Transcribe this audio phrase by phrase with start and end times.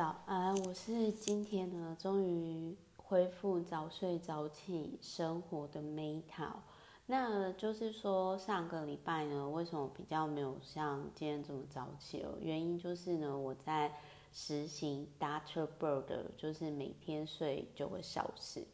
[0.00, 6.52] 早安，我是今天呢，终于恢复早睡早起生活的 Meta。
[7.04, 12.32] 那就是说，上个礼拜呢，为什么比较没有像今天这么早起哦？
[12.40, 13.94] 原因就是呢，我在
[14.32, 15.68] 实行 Dr.
[15.78, 18.66] Bird，就是每天睡九个小时。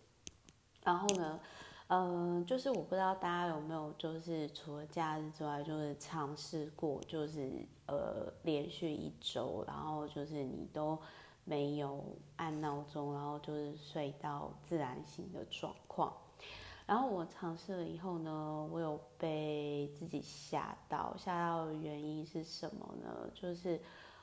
[0.84, 1.40] 然后呢，
[1.88, 10.98] 嗯、呃，就是我不知道大家有没有，就是除了假日之外，就是尝试过，就是呃，连续一周，然后就是你都
[11.44, 12.04] 没有
[12.36, 16.12] 按闹钟，然后就是睡到自然醒的状况。
[16.86, 23.28] 然后我尝试了以后呢，我有被自己吓到，吓到的原因是什么呢？
[23.34, 23.80] 就是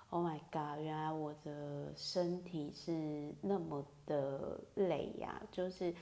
[0.09, 5.41] ，Oh my God，原来我的身体是那么的累呀！
[5.51, 5.93] 就是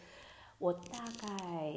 [0.60, 1.76] 我大概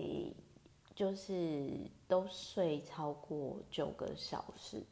[0.95, 4.83] 就是都睡超过九个小时，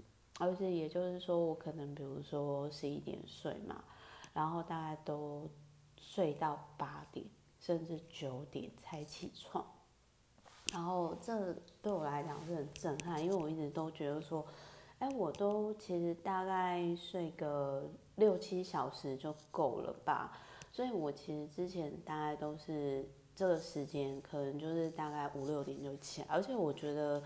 [0.42, 3.84] 而且也就是说，我可能比如说十一点睡嘛，
[4.32, 5.48] 然后大概都
[5.96, 7.24] 睡到八点
[7.60, 9.64] 甚至九点才起床。
[10.72, 14.44] 然后这对我来讲是很震撼，因为我一直都觉得说，
[14.98, 20.36] 哎，我都其实大概睡个六七小时就够了吧。
[20.72, 27.22] 所以我其实之前大概都是这个时间，可能就是大概五六点就起来，而且我觉得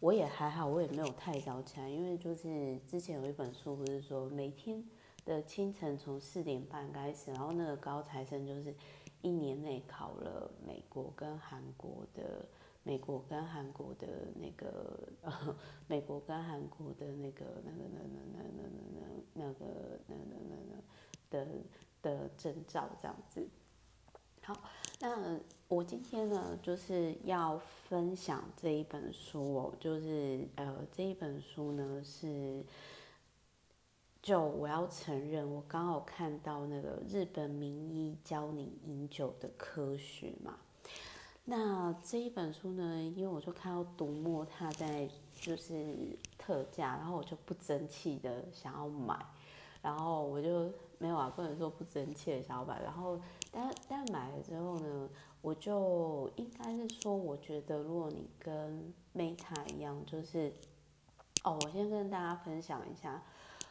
[0.00, 4.84] 我也还好，我也没有太早起来，因为就是之前有一本书不是说每天
[5.24, 8.74] 的清晨从四点半开始，然后那个高材生就是
[9.22, 12.46] 一年内考了美国跟韩国的。
[12.88, 15.56] 美国跟韩国的那个，呃，
[15.88, 18.68] 美国跟韩国的那个那个那那那那
[19.34, 19.64] 那那个
[20.06, 20.80] 那那那那
[21.28, 21.48] 的
[22.00, 23.44] 的证照这样子。
[24.40, 24.54] 好，
[24.98, 32.64] 那我今天呢就是要分享这一本书哦，就是呃这一本书呢是，
[34.22, 40.56] 就我要承认，我刚好看到那个日本名医教你饮酒的科学嘛。
[41.44, 45.94] 那这一本书呢，因为我就看到读墨它在就是
[46.36, 49.16] 特价，然后我就不争气的想要买，
[49.80, 53.20] 然后我就没有啊，不能说不争气的想要买，然后
[53.56, 55.08] 但但买了之后呢，
[55.40, 60.52] 我就应该是说，我觉得如果你跟 Meta 一样，就是
[61.42, 63.22] 哦，我先跟大家分享一下，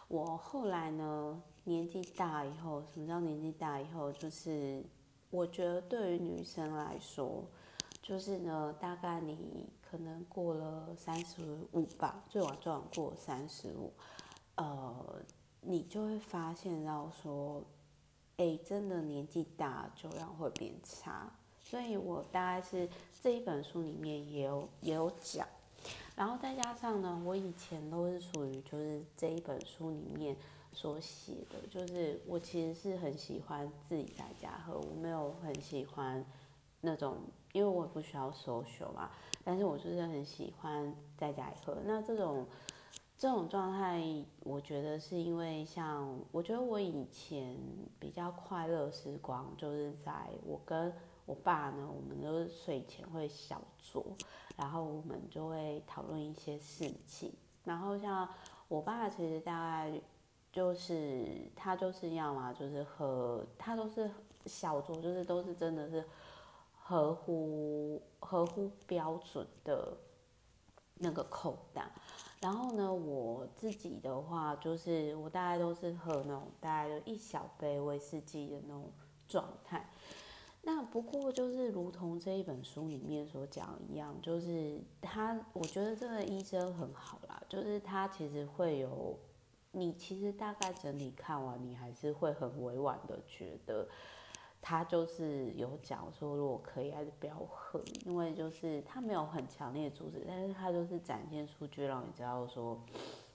[0.08, 4.12] 我后来呢年纪大以后，什么叫年纪大以后？
[4.12, 4.84] 就是
[5.30, 7.46] 我觉得对于女生来说。
[8.02, 11.42] 就是呢，大概你可能过了三十
[11.72, 13.92] 五吧，最晚最晚过三十五，
[14.58, 15.24] 呃，
[15.62, 17.64] 你就会发现到说，
[18.38, 21.32] 哎、真的年纪大酒量会变差。
[21.64, 22.88] 所以我大概是
[23.22, 25.48] 这一本书里面也有也有讲，
[26.16, 30.36] 然后再加上呢，我以前都是属于就是这一本书里面
[30.72, 36.26] 所写的，就是我其实是很喜欢自己在家喝，我没有很喜欢
[36.82, 37.18] 那种。
[37.54, 39.10] 因为我也不需要收袖嘛，
[39.42, 41.78] 但是我就是很喜欢在家里喝。
[41.86, 42.46] 那这种
[43.18, 44.04] 这种状态，
[44.42, 47.58] 我觉得是因为像，我觉得我以前
[48.00, 50.94] 比较快乐时光，就是在我跟
[51.26, 54.04] 我爸呢，我们都是睡前会小酌，
[54.58, 57.34] 然后我们就会讨论一些事情。
[57.64, 58.28] 然后像
[58.68, 60.02] 我爸，其实大概
[60.52, 64.12] 就是他就是要嘛，就是喝，他都是
[64.46, 66.04] 小酌，就是都是真的是。
[66.88, 69.98] 合乎合乎标准的
[70.94, 71.92] 那个口袋，
[72.42, 78.92] 然后呢，我自己的话就是我大概都是喝那种大概就一小杯威士忌的那种
[79.28, 79.90] 状态。
[80.62, 89.18] 那不过就是如同这一本书里面所讲一样，就是他我觉得这个医生很好啦，就是他其实会有
[89.72, 93.88] 你其实大概整体看完，你还是会很委婉的觉得。
[94.68, 102.82] 他就是有讲说，如果可以还是不要喝，因为就是他没有很强烈的阻止，但是他就是展现出去让你知道说，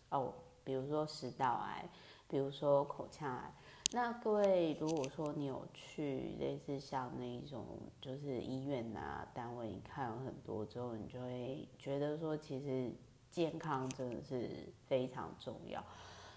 [0.08, 1.88] 哦，比如说食道癌，
[2.26, 3.54] 比如说口腔癌。
[3.92, 7.64] 那各位如果说你有去类似像那一种
[8.00, 12.92] 就是医院啊单位，你看了很多之后，你就会觉得说，其实
[13.30, 15.80] 健康真的是非常重要。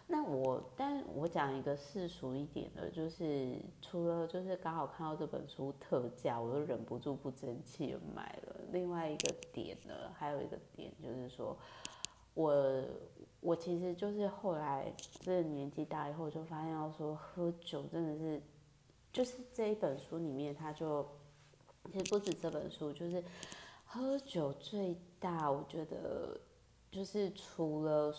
[0.05, 8.55] 那我，但我讲一个世俗一点的，就是除了就是刚好看到这本书特价，我就忍不住不争气的买了。
[8.71, 11.57] 另外一个点呢，还有一个点就是说，
[12.33, 12.83] 我
[13.39, 18.41] 我其实就是后来这个年纪大以后，就发现到说喝酒真的是，
[19.11, 21.07] 就是这一本书里面，他就
[21.91, 23.23] 其实不止这本书，就是
[23.85, 26.39] 喝酒最大，我觉得
[26.91, 28.13] 就是除了。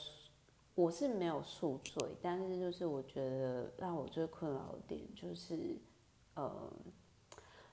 [0.77, 5.77] 我是没有宿醉，但是就是我觉得让我最困扰的点就是，
[6.35, 6.69] 呃，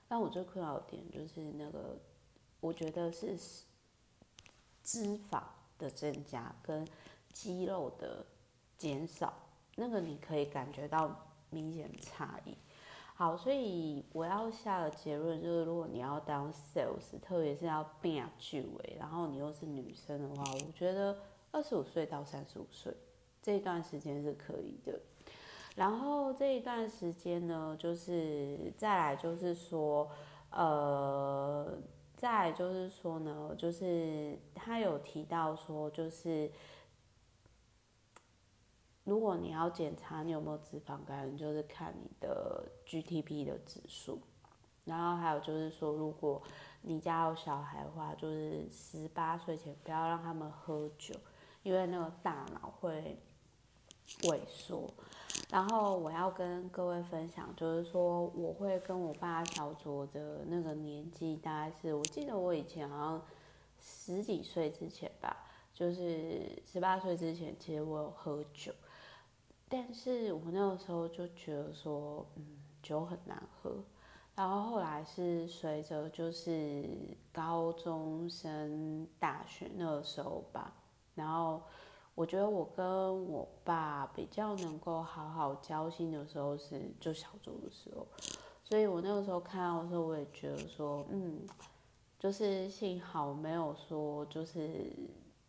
[0.07, 1.97] 让我最困扰的点就是那个，
[2.59, 3.35] 我觉得是
[4.83, 5.41] 脂肪
[5.79, 6.87] 的增加跟
[7.33, 8.23] 肌肉的
[8.77, 9.33] 减少，
[9.77, 12.55] 那个你可以感觉到明显差异。
[13.15, 21.17] 好，所以我要下的结论就是，如果你要当 sales，特别是要变巨尾，然后你又是女生的话，我觉得。
[21.51, 22.95] 二十五岁到三十五岁
[23.41, 24.99] 这一段时间是可以的，
[25.75, 30.09] 然后这一段时间呢，就是再来就是说，
[30.51, 31.77] 呃，
[32.15, 36.51] 再就是说呢，就是他有提到说，就是
[39.03, 44.21] 如果你要检查你有没有脂肪肝，就是看你的 GTP 的指数，
[44.85, 46.41] 然后还有就是说，如果
[46.83, 51.15] 你家有小孩的话，就是十八岁前不要让他们喝酒。
[51.63, 53.17] 因为那个大脑会
[54.23, 54.91] 萎缩，
[55.51, 63.25] 然后我要跟各位分享，就是说我会跟我爸小酌的那个年纪，大概是我记得我以前好像
[63.79, 65.37] 十几岁之前吧，
[65.73, 68.73] 就是十八岁之前，其实我有喝酒，
[69.69, 73.83] 但是我那个时候就觉得说，嗯，酒很难喝，
[74.35, 76.89] 然后后来是随着就是
[77.31, 80.73] 高中升大学那个时候吧。
[81.15, 81.61] 然后
[82.15, 88.05] 我觉得我跟我爸比较能够好好交心的时候是就小酌的时候，
[88.63, 91.45] 所以我那个时候看到的时候，我也觉得说，嗯，
[92.19, 94.91] 就是幸好没有说就是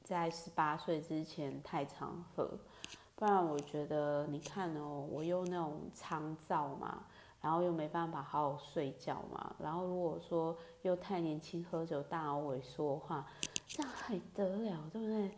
[0.03, 2.59] 在十八岁之前太常喝，
[3.15, 7.05] 不然我觉得你看哦，我又那种肠躁嘛，
[7.41, 13.27] 然后又没办法好好睡觉嘛，然后如果说又太年轻喝酒大脑萎缩的话，
[13.75, 15.31] 这还得了，对不对？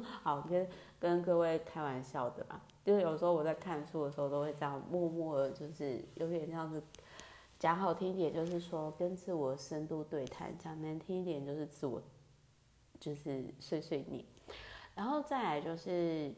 [0.22, 0.66] 好，跟
[0.98, 6.82] 跟各位开玩笑的嘛，就是有时候我在看书的时候，都会这样默默的，就是有点像是
[7.58, 12.00] 讲好听一点，就是说跟自我深度对谈；讲难听一点，就是自我
[12.98, 14.24] 就是碎碎念。
[14.94, 16.32] 然后再来就是，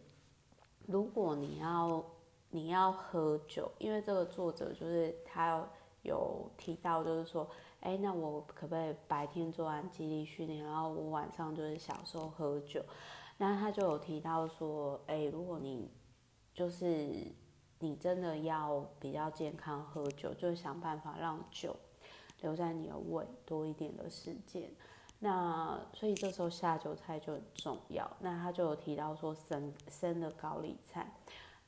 [0.86, 2.04] 如果你要
[2.50, 5.64] 你要喝酒，因为这个作者就是他
[6.02, 7.48] 有提到，就是说。
[7.80, 12.84] 哎，那我可不可以白天做完肌力训练，然后我晚上就是享受喝酒？
[13.38, 15.90] 那他就有提到说，哎，如果你
[16.52, 17.32] 就是
[17.78, 21.74] 你真的要比较健康喝酒，就想办法让酒
[22.42, 24.70] 留在你的胃多一点的时间。
[25.20, 28.10] 那所以这时候下酒菜就很重要。
[28.20, 31.10] 那他就有提到说生生的高丽菜。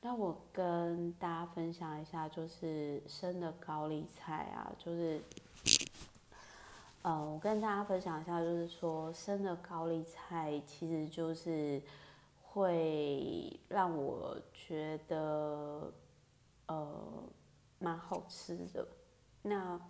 [0.03, 5.23] 那我跟大家分享一下，就是生的高丽菜啊，就是。
[7.03, 11.83] 呃，我跟大家分享一下，就是说生的高丽菜其实就是
[12.41, 15.93] 会让我觉得
[16.67, 17.25] 呃
[17.81, 18.87] 蛮好吃的。
[19.43, 19.81] 那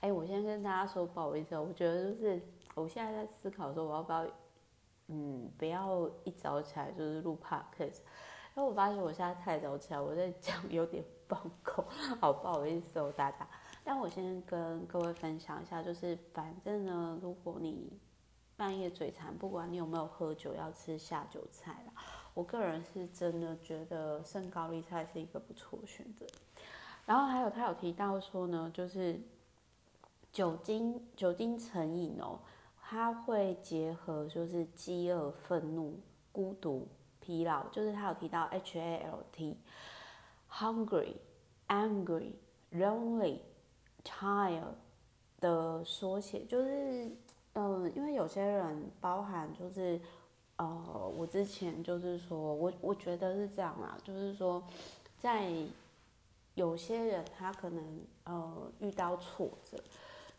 [0.00, 2.40] 哎，我先跟大家说不好意思，我觉得就是
[2.74, 4.26] 我现在在思考说我要不要
[5.08, 7.98] 嗯不要一早起来就是录 podcast，
[8.56, 11.84] 因为我发现我现在太早起来，我在讲有点 放空，
[12.20, 13.46] 好不好意思哦，大家。
[13.88, 17.96] 但我先跟各位分享一下，就是反正呢，如果你
[18.56, 21.92] 半夜嘴馋，不管你有没有喝酒，要吃下酒菜啦。
[22.34, 26.26] 我个人是真的觉得圣高丽菜是一个不错的选择。
[27.04, 29.20] 然后还有他有提到说呢，就是
[30.32, 32.40] 酒精酒精成瘾哦，
[32.82, 36.00] 它会结合就是饥饿、愤怒、
[36.32, 36.88] 孤独、
[37.20, 41.14] 疲劳，就是他有提到 H A L T，hungry、
[41.68, 42.32] angry、
[42.72, 43.38] lonely。
[44.06, 44.74] Child
[45.40, 47.10] 的缩写就是，
[47.54, 50.00] 嗯、因为有些人包含就是，
[50.54, 54.62] 呃，我之前就是说我我觉得是这样啦，就是说，
[55.18, 55.50] 在
[56.54, 59.76] 有些人他可能呃遇到挫折，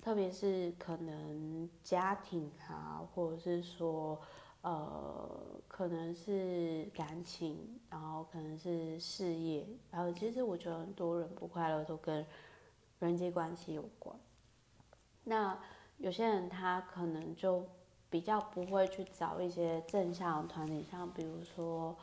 [0.02, 4.18] 特别是可能家庭啊，或者是说
[4.62, 5.30] 呃
[5.68, 12.26] 可能是感情，然后可能是事业，然后其实我觉得很多人不快乐都跟。
[13.00, 14.16] 人际关系有关，
[15.24, 15.58] 那
[15.98, 17.64] 有些人他可能就
[18.10, 21.96] 比较不会去找一些正向的团体，像比如说，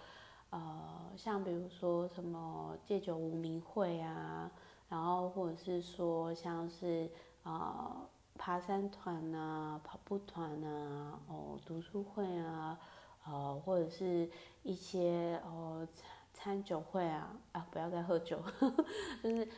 [0.51, 4.49] 呃，像比如说什么戒酒无名会啊，
[4.89, 7.11] 然后或者是说像是
[7.43, 8.09] 呃
[8.39, 12.79] 爬山团啊、跑步团啊、哦读书会啊，
[13.27, 14.31] 呃或者是
[14.63, 15.87] 一些哦
[16.33, 18.41] 餐酒会啊啊不要再喝酒，
[19.25, 19.49] 就是。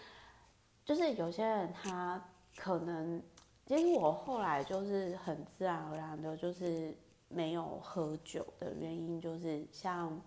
[0.86, 2.22] 就是有些人他
[2.56, 3.20] 可能，
[3.66, 6.96] 其实我后来就是很自然而然的，就是
[7.28, 10.18] 没有喝酒的原因，就是像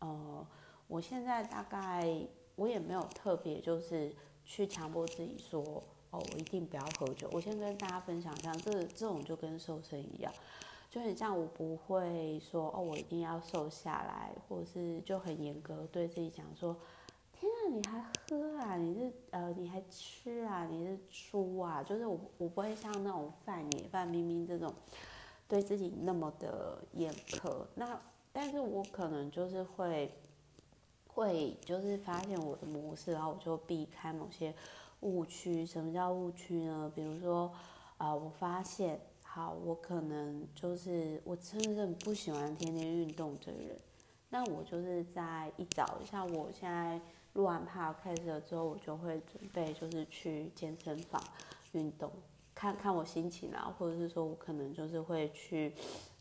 [0.00, 0.44] 呃，
[0.88, 2.20] 我现在大概
[2.56, 4.12] 我也没有特别就是
[4.44, 5.62] 去强迫自己说，
[6.10, 7.30] 哦，我一定不要喝酒。
[7.32, 10.32] 我先跟大家分享一下，这这种就跟瘦身一样，
[10.90, 16.76] 就很像我不会说，哦，我一定要瘦下来，或者是就很严格对自己讲说。
[17.68, 18.76] 你还喝啊？
[18.76, 20.66] 你是呃，你还吃啊？
[20.70, 21.82] 你是猪啊？
[21.82, 24.72] 就是我，我不会像那种范爷、范冰冰这种
[25.46, 27.52] 对自己那么的严苛。
[27.74, 28.00] 那
[28.32, 30.10] 但是我可能就是会
[31.06, 34.54] 会就是发现我的模式，然后我就避开某些
[35.00, 35.66] 误区。
[35.66, 36.90] 什么叫误区呢？
[36.94, 37.52] 比如说
[37.98, 43.78] 啊、我发现好，我可能就是我真的很不喜欢天天运动的人。
[44.30, 46.98] 那我就是在一早，像我现在。
[47.38, 51.22] 录完 podcast 了之后，我就会准备就是去健身房
[51.70, 52.10] 运动，
[52.52, 55.72] 看看我心情啊，或者是说我可能就是会去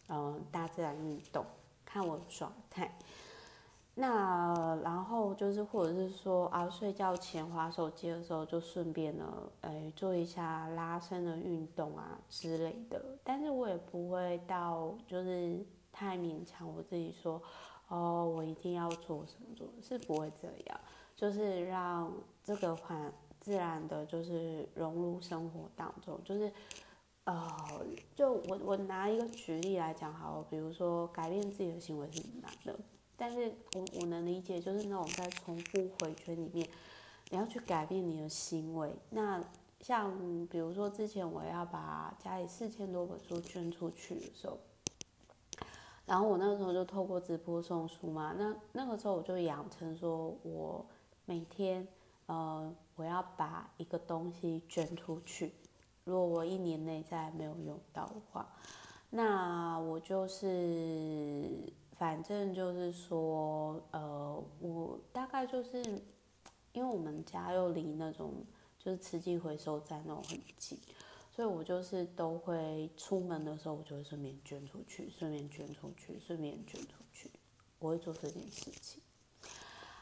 [0.09, 1.43] 嗯、大自然运动，
[1.83, 2.95] 看我状态。
[3.95, 9.25] 那然后就是或者是说啊睡觉前划手机的时候，就顺便呢
[9.61, 13.03] 哎做一下拉伸的运动啊之类的。
[13.23, 17.41] 但是我也不会到就是太勉强我自己说
[17.87, 20.79] 哦我一定要做什么做，是不会这样。
[21.15, 22.13] 就是让
[22.43, 26.19] 这个环自然的，就是融入生活当中。
[26.23, 26.51] 就是，
[27.23, 32.79] 呃，就我我拿一个举例来讲好，比如说改变自己的行为是难的，
[33.15, 36.69] 但是我我能理解，就是那种在重复回圈里面，
[37.31, 38.95] 你要去改变你的行为。
[39.09, 39.43] 那
[39.81, 44.59] 像比如说之前我要把家里四千多本书捐出去的时候，
[46.07, 50.83] 然后我那个时候就透过直播送书嘛，那那个时候我就养成说我。
[51.29, 51.85] 每天，
[52.27, 55.53] 呃，我要把一个东西捐出去。
[56.05, 58.47] 如果我一年内再没有用到的话，
[59.09, 61.51] 那我就是，
[61.97, 65.83] 反正就是说，呃，我大概就是，
[66.71, 68.31] 因为我们家又离那种
[68.79, 70.79] 就是慈济回收站那种很近，
[71.37, 77.29] 所以我就是都会出门的时候，我就会顺便捐出去，顺便捐出去，顺便捐出去，
[77.77, 79.03] 我会做这件事情。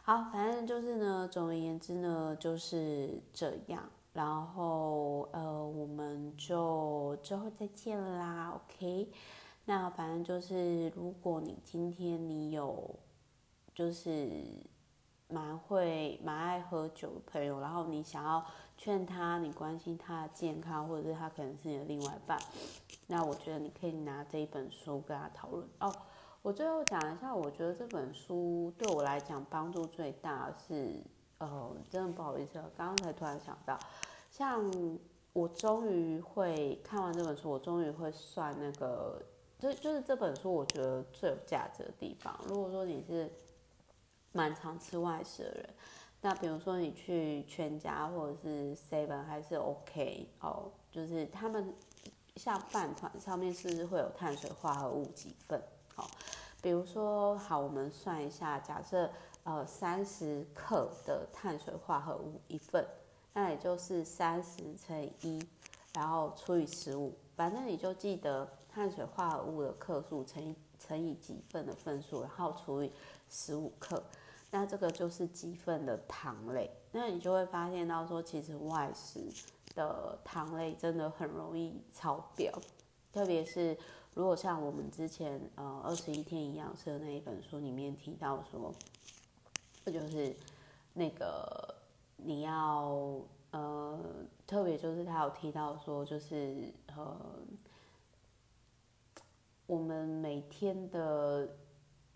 [0.04, 3.84] 好，反正就是呢，总而言之呢，就是这样。
[4.14, 9.12] 然后呃，我们就之后再见啦，OK？
[9.66, 12.96] 那反正就是，如果你今天你有
[13.74, 14.30] 就是
[15.28, 18.46] 蛮会蛮爱喝酒的朋友，然后你想要
[18.78, 22.40] 劝他，你关心他的健康，或者是他可能是你的另外一半，
[23.08, 25.94] 那我觉得你可以拿这一本书跟他讨论哦。
[26.42, 31.02] 我最后讲一下，我觉得这本书对我来讲帮助最大是，
[31.40, 33.80] 呃，真的不好意思，刚刚才突然想到，
[34.30, 34.64] 像
[35.34, 39.20] 我终于会看完这本书，我终于会算那个，
[39.58, 42.40] 就就是这本书我觉得最有价值的地方。
[42.48, 43.32] 如果说你是
[44.32, 45.70] 蛮常吃外食的人，
[46.26, 51.72] 那比如说你去全家或者是 Seven 还是 OK 哦，就是他们
[52.38, 55.62] 像饭团上面是不是会有碳水化合物几份？
[55.96, 56.04] 哦，
[56.64, 59.08] 比如说，好，我们算一下，假设
[59.44, 62.84] 呃三十克的碳水化合物一份，
[63.34, 65.48] 那也就是三十乘一，
[65.94, 72.92] 然后除以十五，反正你就记得碳水化合物的克数乘以乘以几份的份数，然后除以
[73.30, 74.02] 十五克，
[74.56, 79.20] 那这个就是几份的糖类，那你就会发现到说，其实外食
[79.76, 82.50] 的糖类真的很容易超标，
[83.12, 83.78] 特别是。
[84.14, 88.74] 如果像我们之前呃二十一天营养师的那一本书里面提到说，
[89.84, 90.34] 这就是
[90.94, 91.76] 那个
[92.16, 93.20] 你要
[93.52, 94.00] 呃
[94.48, 97.20] 特别就是他有提到说就是呃
[99.66, 101.50] 我们每天的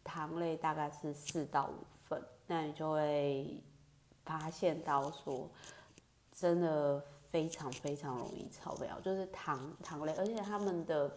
[0.01, 1.84] 糖类大概是四到五
[2.48, 3.62] 那你就会
[4.25, 5.50] 发现到说
[6.32, 11.12] 真的非常非常容易超标，就是糖糖类，而且他们的。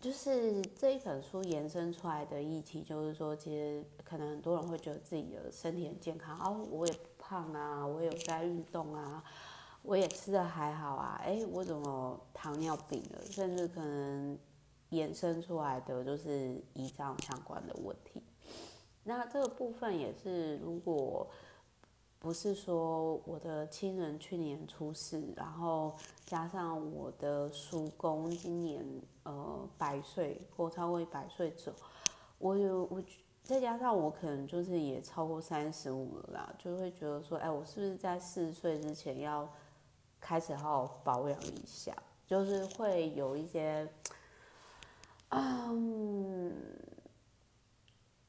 [0.00, 9.22] 就是这一本书延伸出来的议题，就是说，其实可能很多人会觉得自己的身体很健康啊，我也不胖啊，我也有在运动啊，
[9.82, 13.24] 我也吃的还好啊，哎，我怎么糖尿病了？
[13.30, 14.36] 甚至可能
[14.88, 18.20] 延伸出来的就是胰脏相关的问题。
[19.04, 21.28] 那这个部分也是，如果。
[22.18, 25.92] 不是说我的亲人去年出事，然后
[26.24, 28.86] 加上我的叔公今年
[29.24, 31.72] 呃百岁或超过一百岁走，
[32.38, 33.02] 我有我
[33.42, 39.52] 再加上我可能就是也超过三十五了啦，就会觉得说，哎，我是不是在四十岁之前要
[40.20, 41.92] 开始好好保养一下？
[42.24, 43.92] 就是会有一些，
[45.30, 46.54] 嗯。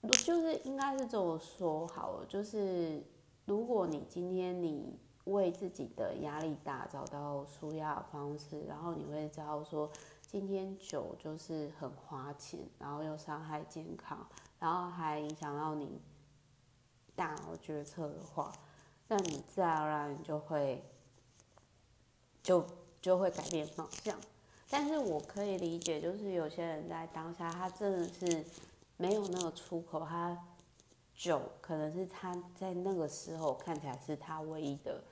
[0.10, 3.02] 就是应该是这么说好了，就是
[3.46, 9.90] 如果你今天你为自己的压力大找到舒压方式，然后你会知道说，
[10.28, 14.28] 今天酒就是很花钱，然后又伤害健康，
[14.60, 16.02] 然后还影响到你
[17.16, 18.52] 大脑决策的话，
[19.08, 20.84] 那你自然而然就会
[22.42, 22.66] 就
[23.02, 24.18] 就会改变方向。
[24.70, 28.46] 但是我可以理解，就是有些人在当下，他真的是。
[28.98, 30.38] 没有那个出口，他
[31.16, 35.04] 酒可能是他在那个时候看起来是他唯一的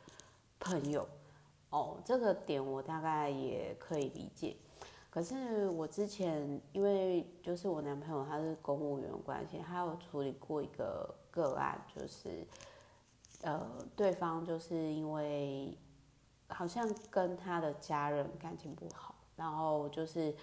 [0.60, 1.08] 朋友
[1.70, 4.56] 哦，这个点我大概也可以理解。
[5.10, 12.48] 可是我之前因为就是我男朋友他是公务员关系，他有处理过一个个案，就是
[13.42, 15.78] 呃对方就是因为
[16.48, 20.34] 好像跟他的家人感情不好，然后就是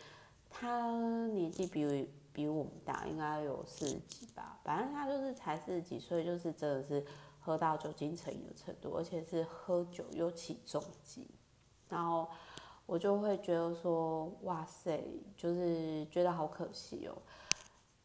[0.51, 2.11] 他年纪比。
[2.39, 4.61] 比我们大，应该有四十几吧。
[4.63, 7.05] 反正他就是才四十几岁，就是真的是
[7.41, 11.29] 喝到酒精成瘾的程度，而且是喝酒又起重机。
[11.89, 12.29] 然后
[12.87, 15.05] 我就会觉得说，哇塞，
[15.37, 17.19] 就是觉得好可惜哦。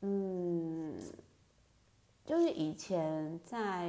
[0.02, 1.00] 嗯，
[2.26, 3.88] 就是以前在，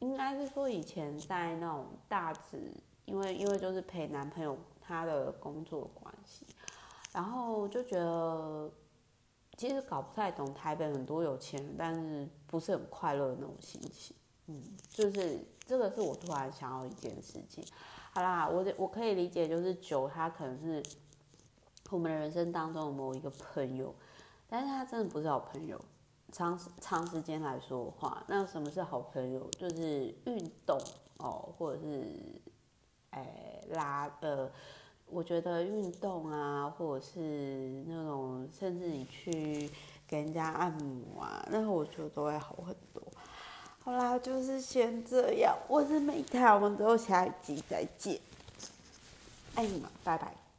[0.00, 2.70] 应该是说以前在那种大直，
[3.06, 6.44] 因为因为就是陪男朋友他的工作关系，
[7.14, 8.70] 然后就觉得。
[9.60, 14.16] 其实搞不太懂台北很多有钱人，但是不是很快乐的那种心情。
[14.46, 17.62] 嗯，就是这个是我突然想要一件事情。
[18.14, 20.82] 好啦，我我可以理解，就是酒它可能是
[21.90, 23.94] 我们的人生当中的某一个朋友，
[24.48, 25.78] 但是他真的不是好朋友。
[26.32, 29.46] 长长时间来说的话，那什么是好朋友？
[29.58, 30.80] 就是运动
[31.18, 32.06] 哦，或者是
[33.10, 34.50] 哎拉呃。
[35.10, 39.70] 我觉得运动啊，或者是那种，甚至你去
[40.06, 43.02] 给人家按摩啊，那我觉得都会好很多。
[43.82, 45.56] 好啦，就是先这样。
[45.68, 48.20] 我是美太，我们之后下一集再见。
[49.54, 50.39] 爱你们，拜拜。